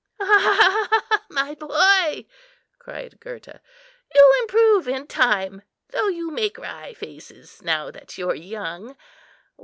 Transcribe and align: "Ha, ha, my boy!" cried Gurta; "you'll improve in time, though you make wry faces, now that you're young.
"Ha, 0.19 0.97
ha, 1.03 1.25
my 1.29 1.53
boy!" 1.53 2.25
cried 2.79 3.19
Gurta; 3.19 3.61
"you'll 4.15 4.41
improve 4.41 4.87
in 4.87 5.05
time, 5.05 5.61
though 5.91 6.07
you 6.07 6.31
make 6.31 6.57
wry 6.57 6.95
faces, 6.95 7.61
now 7.61 7.91
that 7.91 8.17
you're 8.17 8.33
young. 8.33 8.97